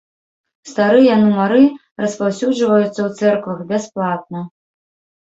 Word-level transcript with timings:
Старыя 0.71 1.13
нумары 1.25 1.61
распаўсюджваюцца 2.05 2.89
ў 2.89 3.09
цэрквах 3.19 3.59
бясплатна. 3.73 4.39